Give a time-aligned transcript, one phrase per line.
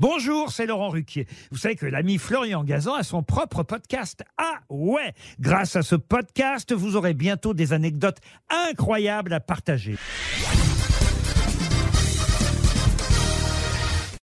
[0.00, 1.26] Bonjour, c'est Laurent Ruquier.
[1.50, 4.22] Vous savez que l'ami Florian Gazan a son propre podcast.
[4.36, 9.96] Ah ouais Grâce à ce podcast, vous aurez bientôt des anecdotes incroyables à partager.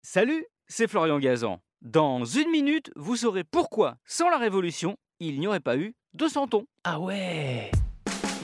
[0.02, 1.60] Salut, c'est Florian Gazan.
[1.82, 6.28] Dans une minute, vous saurez pourquoi, sans la Révolution, il n'y aurait pas eu de
[6.28, 6.66] Santon.
[6.84, 7.70] Ah ouais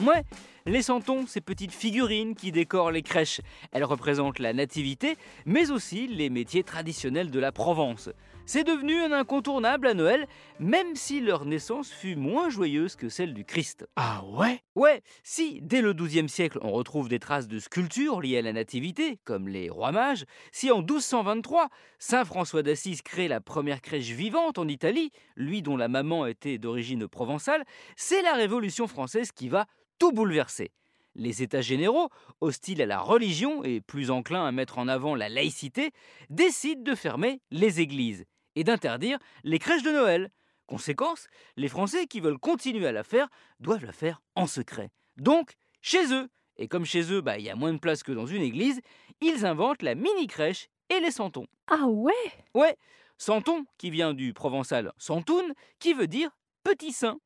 [0.06, 0.22] Ouais,
[0.66, 3.40] les santons, ces petites figurines qui décorent les crèches.
[3.70, 8.10] Elles représentent la nativité, mais aussi les métiers traditionnels de la Provence.
[8.46, 10.26] C'est devenu un incontournable à Noël,
[10.60, 13.88] même si leur naissance fut moins joyeuse que celle du Christ.
[13.96, 14.60] Ah ouais?
[14.76, 18.52] Ouais, si dès le XIIe siècle on retrouve des traces de sculptures liées à la
[18.52, 24.10] nativité, comme les rois mages, si en 1223 Saint François d'Assise crée la première crèche
[24.10, 27.64] vivante en Italie, lui dont la maman était d'origine provençale,
[27.96, 29.66] c'est la Révolution française qui va
[29.98, 30.72] tout bouleversé.
[31.14, 32.10] Les États généraux,
[32.40, 35.92] hostiles à la religion et plus enclins à mettre en avant la laïcité,
[36.28, 40.30] décident de fermer les églises et d'interdire les crèches de Noël.
[40.66, 43.28] Conséquence, les Français qui veulent continuer à la faire
[43.60, 44.90] doivent la faire en secret.
[45.16, 46.28] Donc, chez eux.
[46.58, 48.80] Et comme chez eux, bah, il y a moins de place que dans une église,
[49.20, 51.46] ils inventent la mini-crèche et les santons.
[51.68, 52.12] Ah ouais?
[52.54, 52.76] Ouais,
[53.18, 56.30] santon qui vient du provençal santoun, qui veut dire
[56.64, 57.18] petit saint.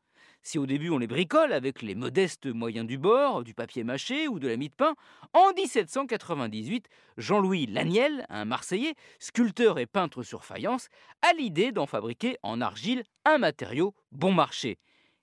[0.43, 4.27] Si au début on les bricole avec les modestes moyens du bord, du papier mâché
[4.27, 4.95] ou de la mie de pain,
[5.35, 6.89] en 1798,
[7.19, 10.89] Jean-Louis Laniel, un Marseillais, sculpteur et peintre sur faïence,
[11.23, 14.79] a l'idée d'en fabriquer en argile un matériau bon marché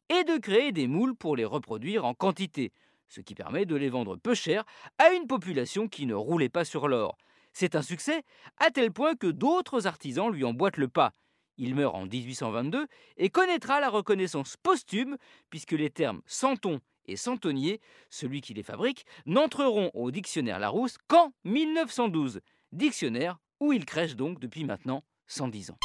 [0.09, 2.71] et de créer des moules pour les reproduire en quantité,
[3.09, 4.63] ce qui permet de les vendre peu cher
[4.99, 7.17] à une population qui ne roulait pas sur l'or.
[7.53, 8.23] C'est un succès
[8.59, 11.13] à tel point que d'autres artisans lui emboîtent le pas.
[11.57, 15.17] Il meurt en 1822 et connaîtra la reconnaissance posthume
[15.49, 21.31] puisque les termes santon et santonnier, celui qui les fabrique, n'entreront au dictionnaire Larousse qu'en
[21.45, 22.41] 1912.
[22.71, 25.77] Dictionnaire où il crèche donc depuis maintenant 110 ans.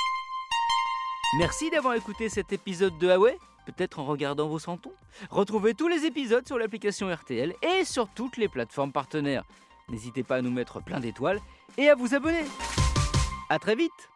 [1.39, 4.93] Merci d'avoir écouté cet épisode de Huawei, peut-être en regardant vos santons.
[5.31, 9.45] Retrouvez tous les épisodes sur l'application RTL et sur toutes les plateformes partenaires.
[9.89, 11.41] N'hésitez pas à nous mettre plein d'étoiles
[11.79, 12.45] et à vous abonner.
[13.49, 14.12] A très vite